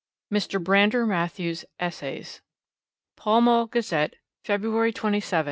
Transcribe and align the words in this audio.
MR. 0.33 0.63
BRANDER 0.63 1.05
MATTHEWS' 1.05 1.63
ESSAYS 1.79 2.41
(Pall 3.17 3.41
Mall 3.41 3.67
Gazette, 3.67 4.15
February 4.43 4.91
27, 4.91 5.09
1889.) 5.17 5.39